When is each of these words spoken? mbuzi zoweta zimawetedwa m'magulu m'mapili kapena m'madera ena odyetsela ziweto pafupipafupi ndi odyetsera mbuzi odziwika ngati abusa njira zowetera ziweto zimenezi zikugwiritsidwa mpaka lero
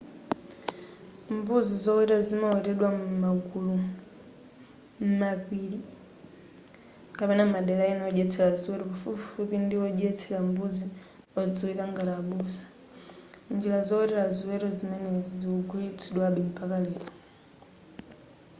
mbuzi 1.37 1.73
zoweta 1.83 2.17
zimawetedwa 2.27 2.89
m'magulu 2.97 3.73
m'mapili 5.15 5.79
kapena 7.17 7.43
m'madera 7.45 7.83
ena 7.91 8.03
odyetsela 8.09 8.49
ziweto 8.59 8.83
pafupipafupi 8.91 9.55
ndi 9.65 9.75
odyetsera 9.87 10.37
mbuzi 10.49 10.85
odziwika 11.41 11.83
ngati 11.91 12.11
abusa 12.19 12.65
njira 13.53 13.79
zowetera 13.87 14.23
ziweto 14.35 14.67
zimenezi 14.77 15.31
zikugwiritsidwa 15.39 16.25
mpaka 16.47 16.77
lero 16.85 17.09